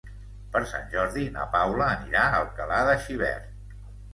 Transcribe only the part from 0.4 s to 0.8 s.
Per